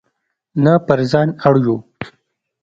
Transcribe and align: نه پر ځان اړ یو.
نه 0.63 0.73
پر 0.85 0.99
ځان 1.11 1.27
اړ 1.47 1.55
یو. 1.65 1.77